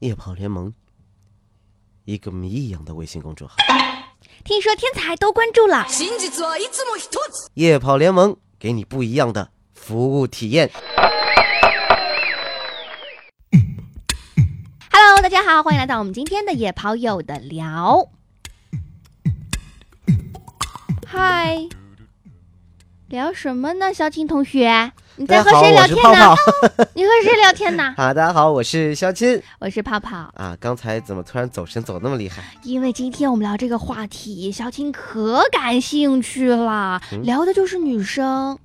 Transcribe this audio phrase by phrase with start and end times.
[0.00, 0.72] 夜跑联盟，
[2.04, 3.56] 一个谜一样的微信公众号。
[4.44, 5.86] 听说天才都关注了。
[5.88, 7.48] 真実はいつも一つ。
[7.54, 10.70] 夜跑联盟给你不一样的服务体验。
[14.90, 18.10] Hello，大家好，欢迎来到我们今天的野跑友的聊。
[21.06, 21.68] 嗨，
[23.08, 24.92] 聊什么呢，小青同学？
[25.17, 26.35] 你在和谁聊天呢？。
[26.95, 27.93] 你和谁聊天呢？
[27.97, 30.17] 啊，大家好，我是肖钦我是泡泡。
[30.35, 30.55] 啊。
[30.59, 32.43] 刚才怎么突然走神走那么厉害？
[32.63, 38.57] 因为今天我们聊这个话题，肖钦可感兴趣了，嗯聊的就是女生。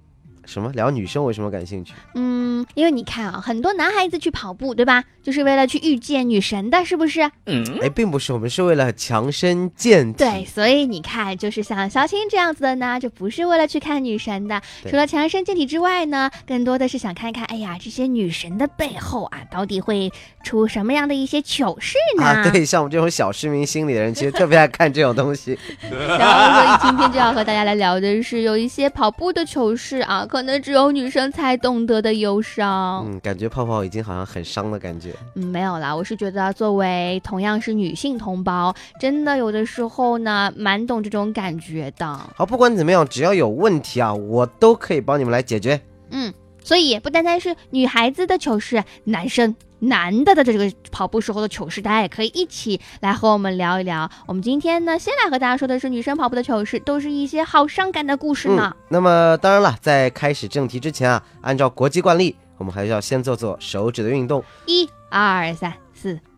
[0.47, 1.93] 什么聊女生为什么感兴趣？
[2.15, 5.05] 嗯，因为你看啊，很多男孩子去跑步，对吧？
[5.23, 7.29] 就是为了去遇见女神的，是不是？
[7.47, 10.19] 嗯哎，并不是，我们是为了强身健体。
[10.19, 14.63] 对，所以你看，就是像肖青这样子的呢，就不是为了去看女神的。
[14.89, 20.13] 除了强身健体之外呢，更多的是想看看，哎呀，这些女神的背后啊，到底会
[20.45, 22.25] 出什么样的一些糗事呢？
[22.25, 25.59] 啊，对，像我们这种小市民心理的人，其实特别爱看这种东西。
[25.91, 33.06] 然后，所以今天就要和大家来聊的是，有一些跑步的糗事啊，可能只有女生才懂得的忧伤。
[33.06, 35.15] 嗯，感觉泡泡已经好像很伤的感觉。
[35.34, 42.07] 嗯，没有啦，我是觉得作为同样是女性同胞，真的有的时候呢，蛮懂这种感觉的。
[42.37, 45.80] 好，不管怎么样，只要有问题啊，我都可以帮你们来解决。
[46.10, 46.30] 嗯，
[46.62, 54.10] 所以不单单是女孩子的糗事，男生男的的这个跑步时候的糗事，大家也可以一起来和我们聊一聊。
[54.27, 58.74] 我们今天呢，先来和大家说的是女生跑步的糗事，都是一些好伤感的故事呢。
[58.74, 64.43] 嗯，那么当然了，在开始正题之前啊，按照国际惯例，我们还是要先做做手指的运动。
[64.66, 65.77] 一、二、三、四，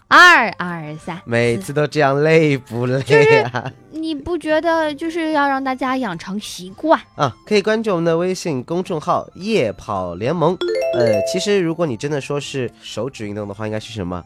[0.08, 3.70] 二、二、三，每次都这样累不累啊？
[3.90, 6.98] 你不觉得就是要让大家养成习惯？
[7.14, 10.56] 啊，可以关注我们的微信公众号“夜跑联盟”。
[10.96, 14.24] 呃，其实如果你真的说是手指运动的话，应该是什么？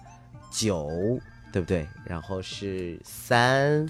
[0.52, 0.88] 九，
[1.52, 1.84] 对不对？
[2.04, 3.84] 然后是三，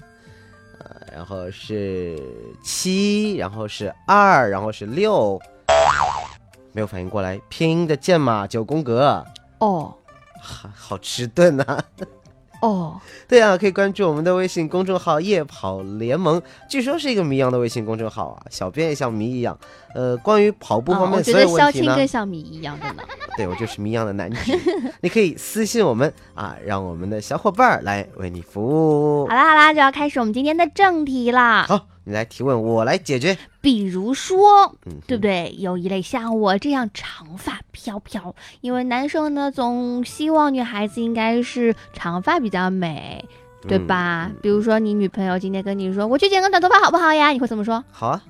[0.79, 2.17] 呃，然后是
[2.63, 5.39] 七，然后是二，然后是六。
[6.71, 9.23] 没有反应过来，拼音的键码九宫格，
[9.59, 9.93] 哦
[10.45, 11.63] 好好迟钝呐、
[12.61, 12.99] 哦，
[13.29, 19.57] 对啊，可以关注我们的微信公众号“夜跑联盟”，据说是一个谜一样的微信公众号啊，小编也像谜一样。
[19.95, 23.03] 呃，关于跑步方面所觉得肖有问题呢，青更像谜一样的呢。
[23.37, 24.59] 对 我就是谜一样的男子，
[25.01, 28.61] 你可以私信我们啊，让我们的小伙伴儿来为你服
[29.23, 29.33] 务好。
[29.33, 31.65] 啦好啦，就要开始我们今天的正题啦。
[31.67, 33.37] 好，你来提问，我来解决。
[33.61, 35.55] 比如说，嗯，对不对？
[35.57, 43.23] 有一类像我这样长发飘飘，因为男生呢总希望女孩子应该是长发比较美，
[43.67, 44.31] 对嗯吧？
[44.41, 47.29] 比如说你女朋友今天跟你说我去剪个短头发好不好呀？
[47.29, 47.83] 你会怎么说？
[47.89, 48.21] 好啊，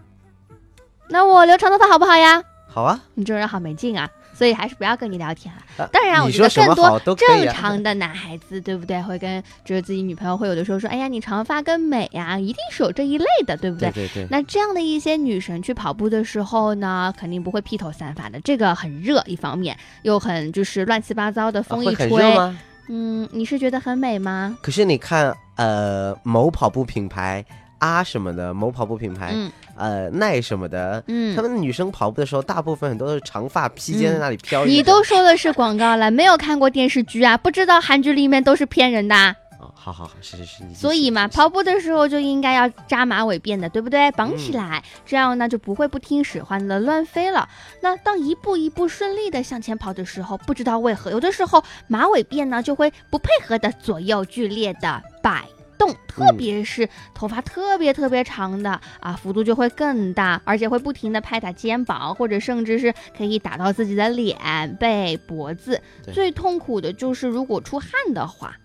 [1.09, 2.43] 那我留长头发好不好呀？
[2.67, 2.99] 好啊。
[3.15, 4.09] 你这人好没劲啊！
[4.33, 5.83] 所以还是不要跟你聊天了。
[5.83, 6.99] 啊当然，我觉得更多。
[7.15, 9.01] 正常的男孩子，对不对？
[9.01, 22.57] 会跟就是自己女朋友会有的时候说，哎呀，你长发更美呀，一定是有这一类的，对不对对对，那这样的一些女神去跑步的时候呢，肯定不会披头散发的，这个很热，一方面又很就是乱七八糟的啊风一吹，吗？
[22.89, 24.57] 嗯，你是觉得很美吗？
[24.61, 27.43] 可是你看，呃，某跑步品牌
[27.83, 34.63] 啊什么的，某跑步品牌，嗯呃，耐什么的，嗯他，们女生跑步的时候，大部分很多都是长发披肩在那里飘。
[34.63, 39.35] 你都说的是广告了，没有看过电视剧啊，不知道韩剧里面都是骗人的啊。
[39.59, 40.73] 哦，好好好，是是是。
[40.73, 44.09] 所以嘛，跑步的时候就应该要扎马尾辫的，对不对？
[44.11, 47.49] 绑起来，这样呢就不会不听使唤的乱飞了。
[47.81, 55.43] 那当一步一步顺利的向前跑的时候，不知道为何，有的时候马尾辫呢就会不配合的左右剧烈的摆。
[55.85, 64.37] 动，特别是头发特别特别长的啊，幅度就会更大，而且会不停的拍打肩膀，或者甚至是可以打到自己的脸、
[64.79, 65.81] 背、脖子。
[66.13, 68.55] 最痛苦的就是如果出汗的话，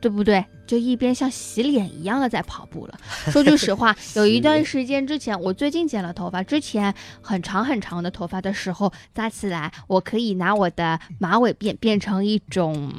[0.00, 0.44] 对不对？
[0.66, 2.94] 就一边像洗脸一样的在跑步了。
[3.32, 12.92] 说句实话， 有一段时间之前，我最近剪了头发，之前很长很长的头发的时候，扎起来，我可以拿我的马尾辫变成一种，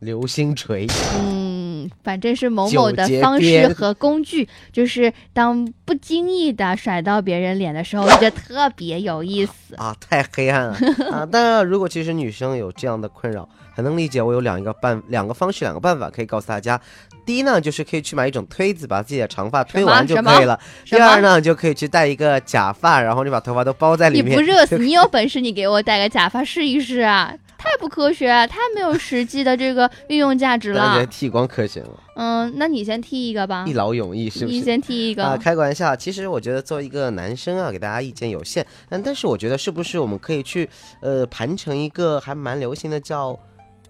[0.00, 0.86] 流星锤，
[1.16, 1.65] 嗯，
[2.02, 9.74] 反正是某某的方式和工具，就是当不经意的甩到别人脸的时候，我觉得特别有意思。
[9.76, 10.76] 啊，太黑暗了
[11.10, 11.26] 啊！
[11.26, 14.22] 当然了，如果其实女生有这样的困扰，很能理解。
[14.22, 16.80] 我有两个办两个方式，两个办法可以告诉大家。
[17.24, 20.58] 第一呢，就是可以去买一种推子，把自己的长发推完就可以了。
[20.84, 24.30] 第二呢，就可以去戴一个假发，然后你把头发都包在里面。
[24.30, 27.34] 你不热死，你有本事你给我戴个假发试一试啊！
[27.58, 31.06] 太不科学，太没有实际的这个运用价值了当然觉得。
[31.06, 34.62] 剃光科学了，嗯，那你先剃一个吧一，劳永逸，是不是你？
[34.62, 35.24] 先剃一个。
[35.24, 35.96] 啊，开个玩笑。
[35.96, 40.68] 其实我觉得作为一个男生啊，给大家意见有限，但但是我觉得是不是我们可以去
[41.00, 43.38] 呃盘成一个还蛮流行的叫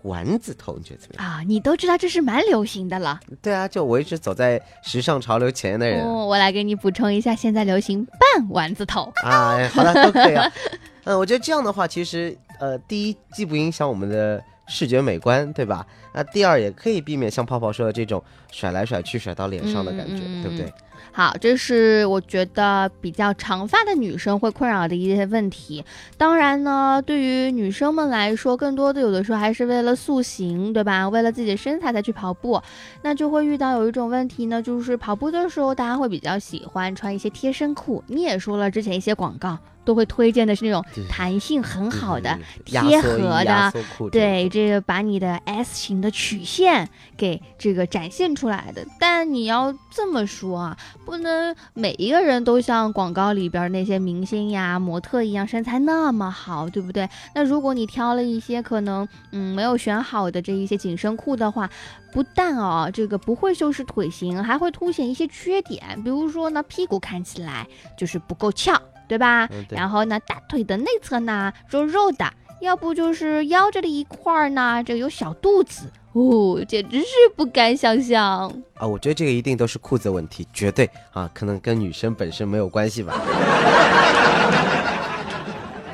[0.02, 1.32] 丸子头，你觉得怎么样？
[1.32, 3.18] 啊，你都知道这是蛮流行的了。
[3.42, 6.04] 对啊，就我一直走在时尚潮流前沿的人。
[6.04, 9.12] 哦，我来给你补充一下，现在流行半丸子头。
[9.24, 10.50] 啊，哎好了，都可以啊。
[11.06, 15.86] 嗯，我觉得这样的话，其实呃，第一既不影响我们的视觉美观，对吧？
[16.12, 18.20] 那第二也可以避免像泡泡说的这种
[18.50, 20.72] 甩来甩去、甩到脸上的感觉，对不对？
[21.12, 25.82] 好，这是我觉得比较长发的女生会困扰的一些问题。
[26.18, 31.08] 当然呢，对于女生们来说，更多的有的时候还是为了塑形，对吧？
[31.08, 32.60] 为了自己的身材才去跑步，
[33.02, 38.02] 那就会遇到有一种问题呢，就是跑步的时候，大家会比较喜欢穿一些贴身裤。
[38.08, 39.56] 你也说了，之前一些广告
[39.86, 43.72] 都会推荐的是那种弹性很好的贴合的
[44.10, 46.86] 对，这个把你的 S 型的曲线
[47.16, 48.84] 给这个展现出来的。
[48.98, 57.08] 但你要这么说啊，不能每一个人都像广告里边那些明星呀、模特一样身材那么好，对不对？
[57.34, 61.70] 那如果你挑了一些可能嗯没有选好的这一些紧身裤的话，
[62.12, 67.66] 不但哦这个不会修饰腿型，还会凸显一些缺点，比如说呢屁股看起来
[67.96, 69.46] 就是不够翘，对吧？
[69.52, 72.32] 嗯对然后呢大腿的内侧呢肉肉的。
[72.62, 77.06] 要不就是腰这里一块儿呢，这个有小肚子哦，简直是
[77.36, 78.50] 不敢想象。
[78.76, 83.12] 啊，我觉得这个一定都是裤子问题，绝对啊，可能跟女生本身没有关系吧。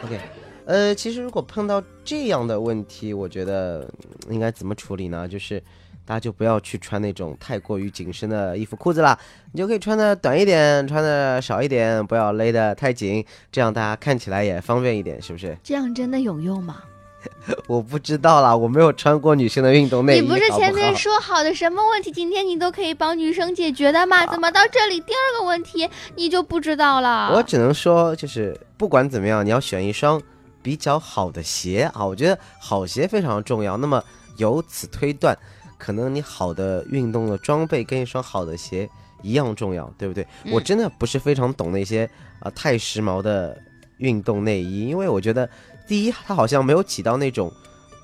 [0.04, 0.20] OK，
[0.66, 3.80] 呃，其实如果碰到这样的问题，我觉得
[4.28, 5.26] 嗯应该怎么处理呢？
[5.26, 5.60] 就是
[6.04, 9.18] 大家就不要去穿那种太过于紧身的衣服裤子啦，
[9.52, 15.56] 你就可以穿的短一点，穿的少一点，不要勒得太紧，这样大家看起来也方便一点，是不是？
[15.62, 16.82] 这样真的有用吗？
[17.68, 24.26] 我不知道啦，我没有穿过女生的运动内衣，你不是前面说好的什么问题，今天你都可以帮女生解决的吗？
[24.26, 27.32] 怎么到这里第二个问题你就不知道了？
[27.32, 30.20] 我只能说，就是不管怎么样，你要选一双
[30.62, 32.04] 比较好的鞋啊。
[32.04, 33.76] 我觉得好鞋非常重要。
[33.76, 34.02] 那么
[34.38, 35.38] 由此推断，
[35.82, 38.88] 可能你好的运动的装备跟一双好的鞋
[39.20, 40.24] 一样重要，对不对？
[40.44, 42.08] 嗯我真的不是非常懂那些
[42.38, 43.58] 啊、太时髦的
[43.98, 45.48] 运动内衣，因为我觉得
[45.88, 47.52] 第一，它好像没有起到那种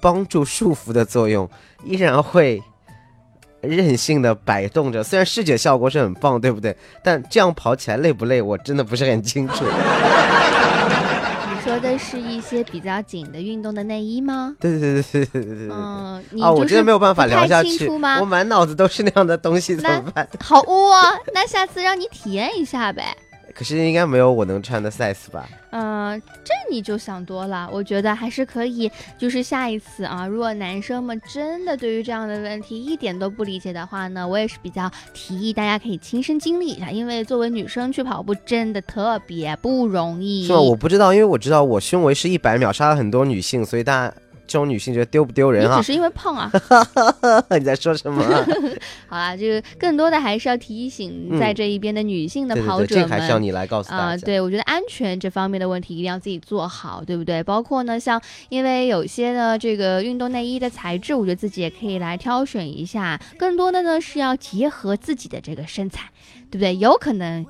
[0.03, 1.49] 帮助束缚的作用，
[1.85, 2.61] 依然会。
[3.61, 6.77] 任性的摆动着， 虽然视觉效果是很棒，对不对？
[7.03, 9.65] 但这样跑起来累不累，我真的不是很清楚。
[11.81, 14.55] 的是一些比较紧的运动的内衣吗？
[14.61, 15.69] 对对对对对对对对。
[15.71, 17.89] 嗯，啊，我真的没有办法聊下去，
[18.21, 20.29] 我满脑子都是那样的东西，怎么办？
[20.41, 21.13] 好污啊！
[21.35, 23.17] 那下次让你体验一下呗。
[23.59, 25.49] 可是应该没有我能穿的 size 吧？
[25.71, 27.69] 嗯，这你就想多了。
[27.73, 28.89] 我觉得还是可以，
[29.19, 40.47] 就是下一次啊，如果男生们真的对于这样的问题一点都不理解的话呢，我也是比较提议大家可以亲身经历一下，因为作为女生去跑步真的特别不容易。
[40.47, 40.61] 是吗？
[40.61, 44.15] 我不知道，因为我知道我胸围是一百秒杀了很多女性，所以大家
[44.49, 45.87] 这种女性觉得丢不丢人啊你只？
[45.89, 46.51] 是因为胖啊。
[47.57, 48.47] 你在说什么啊？
[49.07, 52.89] 好啦，这个更多的还是要提醒嗯在这一边的女性的对对对，跑者们。
[52.89, 54.25] 这个还是要你来告诉啊、大家。
[54.25, 57.43] 对，我觉得安全这方面的问题一定要自己做好，对不对？
[57.43, 63.21] 包括呢，像因为有些呢这个运动内衣的材质，我觉得自己也可以来挑选一下。
[63.39, 66.09] 更多的呢是要结合自己的这个身材，
[66.51, 66.75] 对不对？
[66.77, 67.45] 有可能。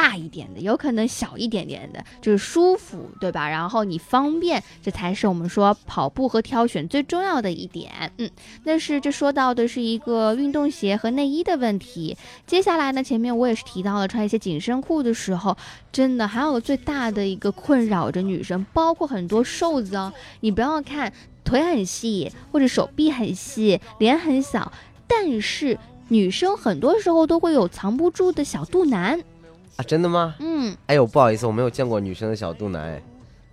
[0.00, 3.46] 大一点的，有可能小一点点的，就是舒服，对吧？
[3.46, 8.10] 然后你方便，这才是我们说跑步和挑选最重要的一点。
[8.16, 8.30] 嗯，
[8.64, 12.16] 但是这说到的是一个运动鞋和内衣的问题。
[12.46, 15.54] 接下来呢，前面我也是提到了穿一些紧身裤的时候，
[15.92, 20.10] 真的还有最大的一个困扰着女生，包括很多瘦子哦。
[20.40, 21.12] 你不要看
[21.44, 24.72] 腿很细，或者手臂很细，脸很小，
[25.06, 29.20] 但是女生很多时候都会有藏不住的小肚腩。
[29.80, 30.34] 啊，真的吗？
[30.40, 33.00] 嗯，哎呦，不好意思，我没有见过女生的小肚腩，哎，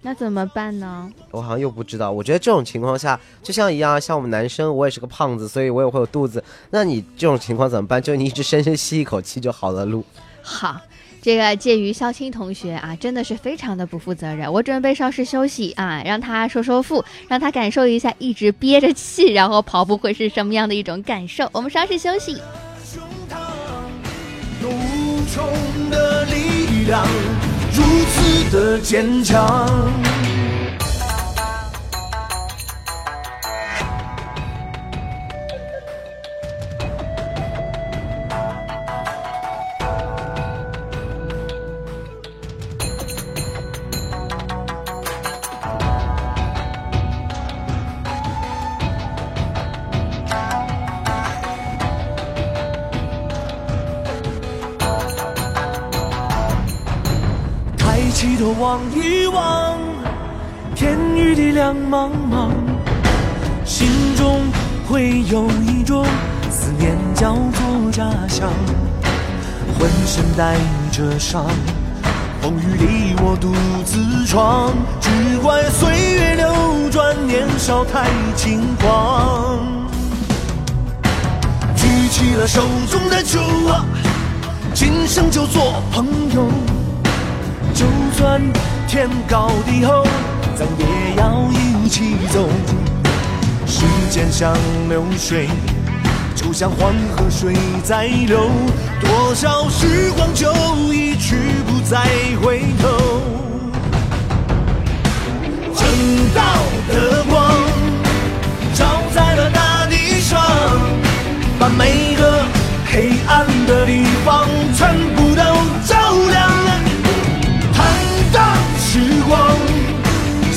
[0.02, 1.10] 那怎么办呢？
[1.32, 2.12] 我好像又不知道。
[2.12, 6.44] 我觉得这种情况下，就像一样，像我们男生，我也是个胖子，所以我也会有肚子。
[6.72, 8.02] 那你这种情况怎么办？
[8.02, 10.04] 就你一直深深吸一口气就好了，路。
[10.42, 10.82] 好。
[11.20, 14.52] 这个介于肖青同学啊，真的是非常的不负责任。
[14.54, 21.50] 我准备稍事休息啊，让他收收腹，让他感受一下一直憋着气然后跑步会是什么样的一种感受。
[21.52, 22.36] 我们稍事休息。
[22.86, 23.38] 胸膛
[24.62, 25.44] 有无穷
[25.90, 27.06] 的力量，
[27.74, 29.68] 如此的坚强。
[61.76, 62.50] 茫茫，
[63.66, 64.42] 心中
[64.88, 66.06] 会有一种
[66.50, 68.50] 思念叫做家乡，
[69.78, 70.56] 浑身带
[70.92, 71.46] 着伤，
[72.42, 73.54] 风雨里我独
[73.86, 74.72] 自闯，
[75.02, 79.60] 只怪岁月流转，年少太轻狂。
[81.76, 83.86] 举起了手中的酒啊，
[84.74, 86.48] 今生就做朋友，
[87.74, 88.42] 就算
[88.88, 90.06] 天高地厚，
[90.58, 92.50] 咱也要一起走。
[93.68, 94.56] 时间像
[94.90, 95.48] 流水，
[96.36, 98.50] 就像黄河水在流，
[99.00, 100.52] 多少时光就
[100.92, 101.36] 一去
[101.68, 102.00] 不再
[102.42, 103.22] 回头。
[105.76, 105.86] 正
[106.34, 106.42] 道
[106.88, 107.36] 的光
[108.74, 110.42] 照在了大地上，
[111.60, 112.44] 把每个
[112.92, 114.17] 黑暗的地方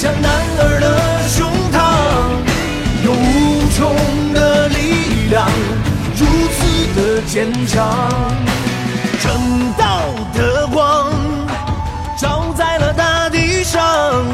[0.00, 1.76] 像男儿的胸膛，
[3.04, 5.46] 有无穷的力量，
[6.16, 6.24] 如
[6.56, 6.58] 此
[6.96, 8.08] 的坚强。
[9.20, 9.30] 正
[9.76, 11.12] 道的光
[12.16, 14.24] 照在了大地上，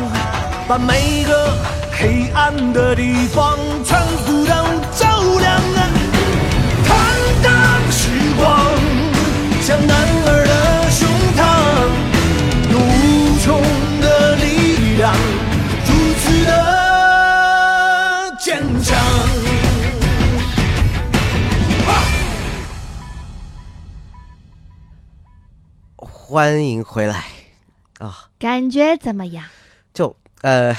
[0.68, 1.58] 把每个
[1.99, 4.54] 黑暗的地方全部都
[4.94, 5.61] 照亮。
[6.87, 6.96] 坦
[7.42, 7.52] 荡
[7.90, 8.06] 时
[8.38, 8.46] 光
[9.62, 9.96] 像男
[10.26, 11.42] 儿的胸膛，
[12.70, 13.61] 有无穷
[26.37, 27.25] 欢迎回来
[27.99, 28.28] 啊！
[28.38, 29.47] 感觉怎么样？
[29.95, 30.75] 就呃，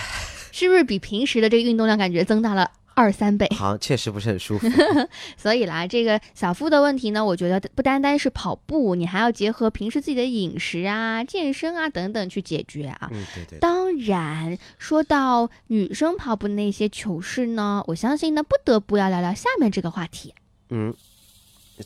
[0.52, 3.50] 是不是比平时的这个运动量感觉增大了二三倍？
[3.56, 4.68] 好确实不是很舒服。
[5.36, 13.10] 所以啦，这个小腹的问题呢，我觉得不单单是跑步，你还要结合平时自己的饮食啊、健身啊等等去解决啊。
[13.12, 13.58] 嗯，对对。
[13.58, 20.36] 当然，说到女生跑步那些糗事呢，我相信呢，不得不要聊聊下面这个话题。
[20.70, 20.94] 嗯，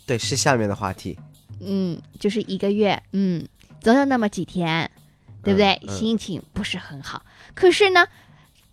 [0.05, 1.17] 对，是下面的话题。
[1.63, 3.47] 嗯，就是一个月，嗯，
[3.81, 4.89] 总有那么几天，
[5.43, 5.73] 对不对？
[5.83, 7.21] 嗯嗯心情不是很好，
[7.53, 8.07] 可是呢，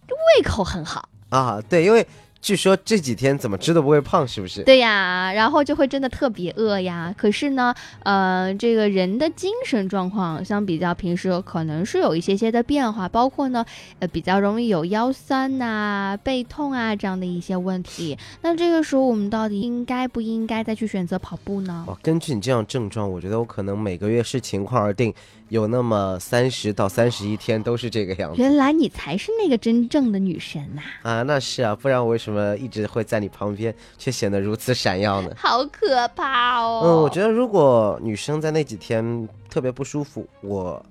[0.09, 1.09] 胃口很好。
[1.31, 2.07] 啊，对，因为
[2.41, 4.63] 据说这几天怎么吃都不会胖，是不是？
[4.63, 7.13] 对呀，然后就会真的特别饿呀。
[7.19, 13.65] 可是呢，呃，这个人的精神状况相比较平时可能是有一些些的变化，包括呢，
[13.99, 18.17] 呃，比较容易有腰酸呐、背痛啊这样的一些问题。
[18.43, 21.85] 那这个时候我们到底应该不应该再去选择跑步呢？
[21.89, 25.13] 哦，根据你这样症状，我觉得我可能每个月视情况而定，
[25.49, 31.23] 有那么三十到三十一天都是这个样子原来你才是那个真正的女神呐、啊。
[31.23, 35.31] 那是啊，不然我为什么一直会在你旁边，却显得如此闪耀呢？
[35.37, 36.83] 好可怕哦！
[36.85, 40.85] 嗯，我觉得如果女生在那几天特别不舒服，我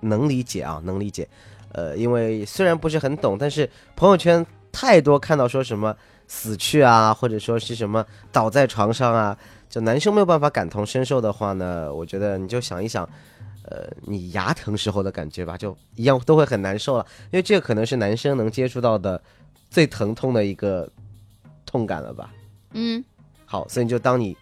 [0.00, 1.26] 能理解啊，能理解。
[1.72, 5.94] 呃，因为虽然不是很懂，但是朋友圈太多看到说什么
[6.26, 9.36] 死去啊，或者说是什么倒在床上啊，
[9.68, 13.08] 就男生没有办法感同身受的话呢，我觉得你就想一想，
[13.70, 19.20] 呃，你牙疼时候的感觉吧，就一样都会很难受了，因为这个可能是男生能接触到的
[19.68, 20.90] 最疼痛的一个
[21.66, 22.32] 痛感了吧。
[22.72, 23.04] 嗯，
[23.44, 24.34] 好，所以你就当你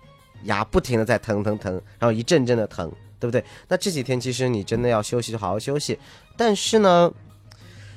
[0.44, 3.44] 牙不停的在疼疼疼，然后一阵阵的疼，对不对？
[3.66, 5.98] 那这几天其实你真的要休息，就好好休息。
[6.36, 7.12] 但是呢，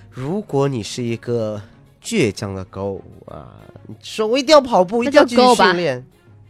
[0.10, 1.62] 如果你是一个
[2.02, 3.54] 倔强的狗啊，
[3.86, 6.04] 你说我一定要跑步，一定要继续就够吧训练，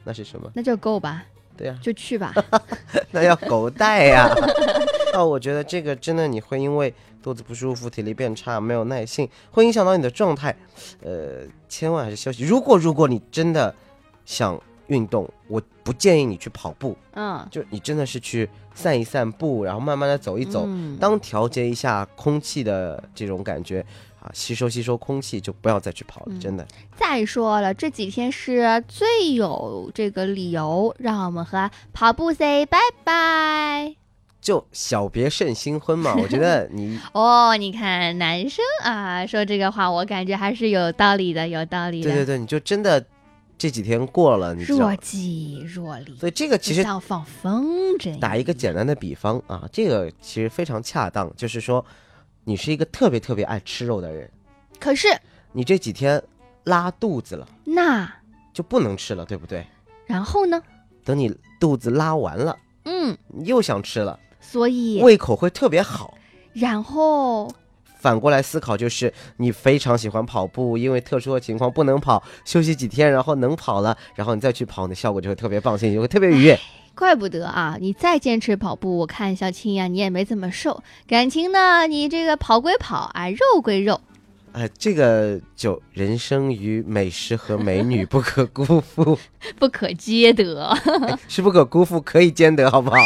[0.06, 0.50] 那是什么？
[0.54, 1.26] 那就够吧，
[1.60, 2.34] 对呀、就去吧。
[3.12, 4.34] 那要狗带呀。
[5.14, 10.56] 啊，我觉得这个真的你会因为肚子不舒服、体力变差、没有耐性，会影响到你的状态。
[11.04, 12.46] 呃，千万还是休息。
[12.46, 13.76] 如果如果你真的
[14.24, 23.86] 想运动，我不建议你去跑步，嗯，就你真的是去散一散步，然后慢慢的走一走，嗯当调节一下空气的这种感觉
[24.22, 26.68] 啊，吸收吸收空气，就不要再去跑了，嗯真的。
[26.98, 33.96] 再说了，这几天是最有这个理由让我们和跑步 say 拜拜。
[34.42, 42.10] 就小别胜新婚嘛，我觉得 你哦，你看男生啊说这个话，我感觉还是有道理的，有道理的。
[42.10, 43.06] 对对对，你就真的
[43.58, 44.96] 这几天过了，你若。
[44.96, 48.18] 即若离，所以这个其实像放风筝。
[48.18, 51.86] 打一个简单的比方啊，这个其实非常恰当，就是说，
[52.50, 54.28] 你是一个特别特别爱吃肉的人，
[54.80, 55.08] 可是
[55.52, 56.20] 你这几天
[56.64, 58.12] 拉肚子了，那
[58.52, 59.64] 就不能吃了，对不对？
[60.08, 60.60] 然后呢？
[61.06, 66.18] 等你肚子拉完了，嗯，你又想吃了，所以胃口会特别好。
[66.54, 67.54] 然后
[68.00, 76.60] 反过来思考，就是你非常喜欢跑步，因为特殊的情况不能跑，休息几天，然后能跑了，然后你再去跑，你的效果就会特别棒，心情就会特别愉悦。
[77.00, 80.84] 怪不得啊，你再坚持跑步，我看小青呀，你也没怎么瘦。
[81.08, 84.02] 感情呢，你这个跑归跑啊，肉归肉。
[84.52, 89.18] 哎，这个就人生与美食和美女不可辜负，
[89.58, 90.76] 不可皆得。
[91.30, 92.98] 是不可辜负，可以兼得，好不好？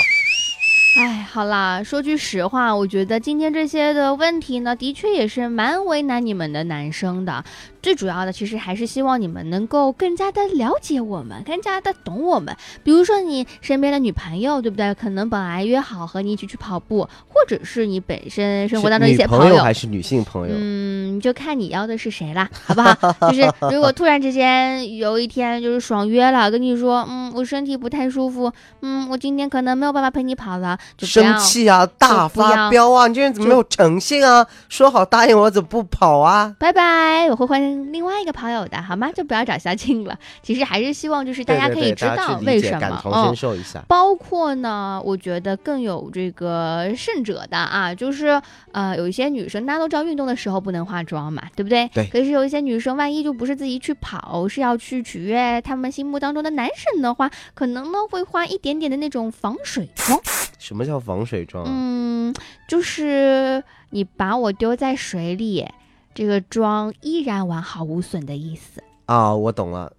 [0.97, 7.43] 哎，好啦，说句实话，我觉得今天这些的问题呢，的确也是蛮为难你们的男生的。
[7.83, 12.55] 最主要的，其实还是希望你们能够更加的了解我们，更加的懂我们。
[12.81, 14.93] 比如说你身边的女朋友，对不对？
[14.95, 20.55] 可能本来约好和你一起去跑步，或者是你本身生活当中一些朋友，还是女性朋友？
[20.57, 22.95] 嗯，就看你要的是谁啦，好不好？
[23.29, 28.49] 就是如果突然之间有一天就是爽约了，跟你说，嗯，我身体不太舒服，
[28.81, 33.07] 嗯，我今天可能没有办法陪你跑了，就生气啊，大发飙啊！
[33.07, 34.47] 你这人怎么没有诚信啊？
[34.69, 36.55] 说好答应我，怎么不跑啊？
[36.57, 37.61] 拜拜，我会换
[37.91, 39.11] 另外一个跑友的，好吗？
[39.11, 40.17] 就不要找小静了。
[40.41, 43.83] 其实还是希望就是大家可以知道为什么，感同身受一下。
[43.87, 51.87] 包括呢，我觉得更有这个甚者的啊，就是呃，有一些女生大家都知道运动的时候不能化妆嘛，对不对？
[51.93, 52.05] 对。
[52.07, 60.19] 可是有一些女生，万一就不是自己去跑，是要去取悦他们心目当中的男神的话，可能呢会化一点点的那种防水妆。
[60.59, 61.65] 什么叫防水妆？
[61.67, 62.33] 嗯，
[62.67, 65.67] 就是你把我丢在水里。
[66.13, 69.91] 这个妆依然完好无损的意思啊，我懂了。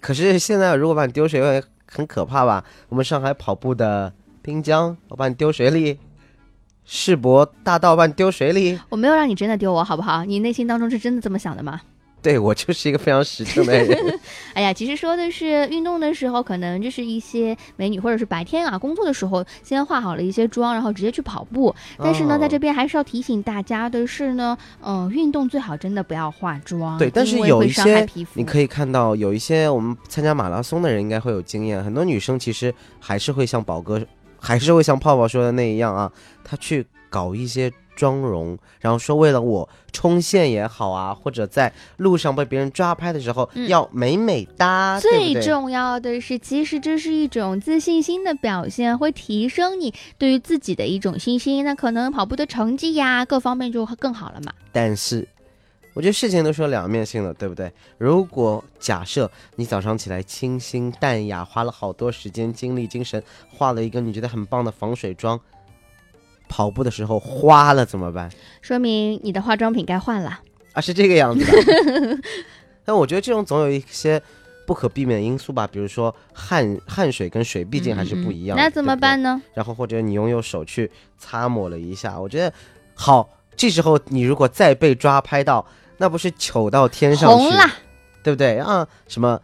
[0.00, 2.64] 可是现在如果把你丢水会很可怕吧？
[2.88, 5.96] 我们上海跑步的滨江，我把你丢水里；
[6.84, 8.78] 世博大道把你丢水里。
[8.88, 10.24] 我没有让你真的丢我，好不好？
[10.24, 11.80] 你内心当中是真的这么想的吗？
[12.24, 14.18] 对我就是一个非常实诚的人。
[14.54, 21.74] 哎呀，其实说的是运动的时候，可能就是一些美女，或者是白天啊工作的时候，先化好了一些妆，然后直接去跑步。
[21.98, 26.96] 但是呢，在这边还是要提醒大家的是呢，嗯，运动最好真的不要化妆。
[26.96, 34.00] 对，但是有一些你可以看到，有一些我们参加马拉松的人应该会有经验，很多女生其实还是会像宝哥，
[34.40, 36.10] 还是会像泡泡说的那一样啊，
[36.42, 37.70] 她去搞一些。
[37.94, 44.98] 妆容，然后说为了我冲线也好啊，或者在路上被别人抓拍的时候要美美哒。
[45.00, 51.64] 最重要的是，其实这是一种自信心的表现，会提升你对于自己的一种信心。
[51.64, 54.52] 那可能跑步的成绩呀，各方面就会更好了嘛。
[54.72, 55.26] 但是，
[55.94, 57.72] 我觉得事情都是有两面性的，对不对？
[57.96, 65.40] 如果假设你早上起来清新淡雅，花了好多时间、精力、精神，化了一个你觉得很棒的防水妆。
[66.48, 68.30] 跑步的时候花了怎么办？
[68.62, 70.40] 说明你的化妆品该换了
[70.72, 72.18] 啊，是这个样子的。
[72.84, 74.20] 但我觉得这种总有一些
[74.66, 78.56] 不可避免的因素吧，比如说汗汗水跟水毕竟还是不一样。
[78.56, 79.40] 那怎么办呢？
[79.54, 82.52] 然后或者你用用手去擦抹了一下，我觉得
[82.94, 83.28] 好。
[83.56, 85.64] 这时候你如果再被抓拍到，
[85.98, 87.64] 那不是糗到天上去了，
[88.24, 88.84] 对不对啊？
[89.06, 89.40] 什么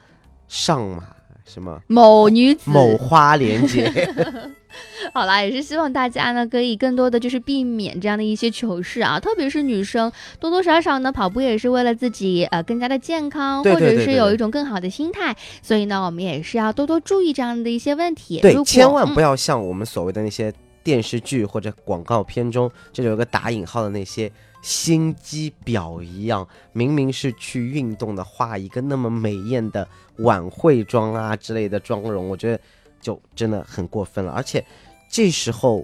[0.49, 1.05] 上马
[1.53, 3.91] 什么某女子某花连接。
[5.13, 18.39] 好啦，也是希望大家呢可以更多的就是避免这样的一些糗事啊，特别是女生，多多少少呢跑步也是为了自己呃更加的健康，或者是有一种更好的心态，所以呢我们也是要多多注意这样的一些问题。
[18.41, 20.53] 对，千万不要像我们所谓的那些
[20.85, 24.31] 电视剧或者广告片中，这里有个打引号的那些
[24.63, 29.89] 心机婊一样，明明是去运动的，画一个那么美艳的
[30.23, 32.61] 晚会妆啊之类的妆容，我觉得。
[33.03, 34.63] 就真的很过分了，而且
[35.11, 35.83] 这时候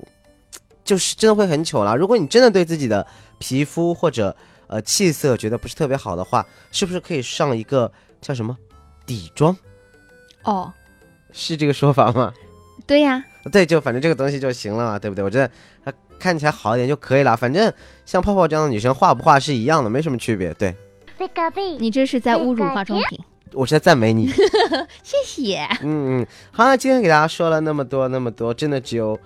[0.85, 1.97] 就是真的会很糗了。
[1.97, 3.07] 如果你真的对自己的
[3.39, 8.55] 皮肤或者呃气色觉得不是特别好的话，是不是可以上一个叫什么
[9.07, 9.57] 底妆？
[10.43, 10.71] 哦，
[11.33, 12.35] 是这个说法吗？
[12.87, 15.25] 对呀，对，就反正这个东西就行了嘛，对不对？
[15.25, 15.51] 我觉得
[15.83, 17.35] 它看起来好一点就可以了。
[17.35, 17.73] 反正
[18.05, 20.53] 像泡泡这样的女生画不画是一样的，没什么区别。
[20.53, 20.77] 对，
[21.79, 23.19] 你这是在侮辱化妆品。
[23.57, 24.29] 我是在赞美你，
[25.03, 25.61] 谢谢。
[25.83, 29.19] 嗯嗯，好了，今天给大家说了那么多那么多，真的只有。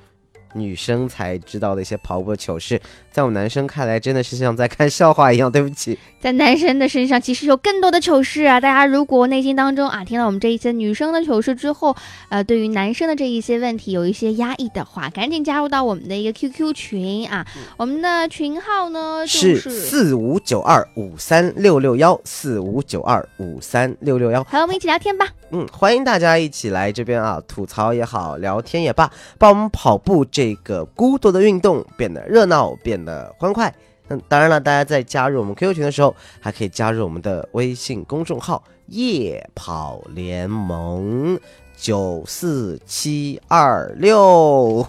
[0.54, 2.80] 女生才知道的一些跑步的糗事，
[3.12, 5.50] 在我们男生看来真的是像在看笑话一样。
[5.50, 8.60] 对不起，在男生的身上其实有更多的糗事啊！
[8.60, 11.96] 大家如果内心当中啊听到我们这一些女生的糗事之后，
[12.28, 17.44] 呃，对于男生的这一些问题有一些压抑的话，赶紧加入到我们的一个 QQ 群啊！
[17.76, 25.26] 我们的群号呢是四五九二五三六六幺四五九二五三六六幺，和我们一起聊天吧。
[25.52, 33.72] 嗯，欢迎大家一起来这边啊，吐槽也好，聊天也罢，帮我们跑步这个孤独的运动变得热闹，变得欢快。
[34.08, 41.38] 那当然了，大家在加入我们 QQ 群的时候，还可以加入我们的微信公众号“夜跑联盟
[41.76, 44.84] 九四七二六”。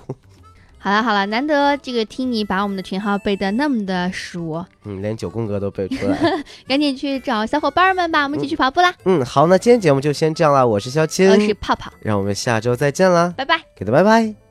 [0.83, 6.17] 好了好了，难得这个听你把我们的群号背的那么的熟，嗯，连九宫格都背出来，
[6.67, 8.91] 赶紧去找小伙伴们吧，我们一起去跑步啦。
[9.05, 14.50] 嗯，好，那今天节目就先这样了，我是肖青，我是泡泡，让我们下周再见啦，拜拜，给他拜拜。